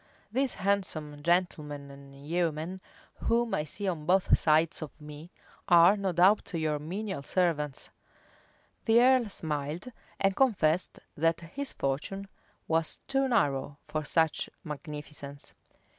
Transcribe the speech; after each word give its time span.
These 0.31 0.55
handsome 0.55 1.21
gentlemen 1.21 1.91
and 1.91 2.27
yeomen, 2.27 2.81
whom 3.17 3.53
I 3.53 3.63
see 3.65 3.87
on 3.87 4.07
both 4.07 4.35
sides 4.35 4.81
of 4.81 4.99
me, 4.99 5.29
are 5.69 5.95
no 5.95 6.11
doubt 6.11 6.55
your 6.55 6.79
menial 6.79 7.21
servants." 7.21 7.91
The 8.85 8.99
earl 8.99 9.29
smiled, 9.29 9.89
and 10.19 10.35
confessed 10.35 11.01
that 11.15 11.41
his 11.41 11.73
fortune 11.73 12.29
was 12.67 12.97
too 13.07 13.27
narrow 13.27 13.77
for 13.87 14.03
such 14.03 14.49
magnificence. 14.63 15.53